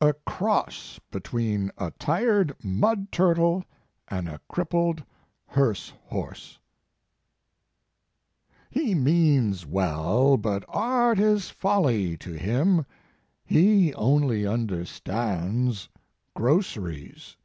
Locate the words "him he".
12.32-13.94